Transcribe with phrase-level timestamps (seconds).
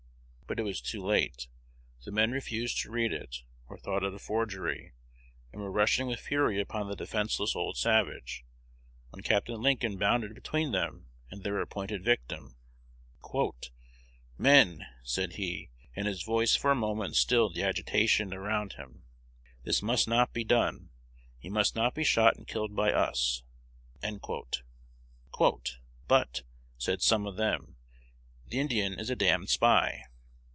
[0.51, 1.47] But it was too late:
[2.03, 4.91] the men refused to read it, or thought it a forgery,
[5.53, 8.43] and were rushing with fury upon the defenceless old savage,
[9.11, 9.47] when Capt.
[9.47, 12.57] Lincoln bounded between them and their appointed victim.
[14.37, 19.05] "Men," said he, and his voice for a moment stilled the agitation around him,
[19.63, 20.89] "this must not be done:
[21.39, 23.43] he must not be shot and killed by us."
[25.29, 26.41] "But,"
[26.77, 27.77] said some of them,
[28.45, 30.07] "the Indian is a damned spy."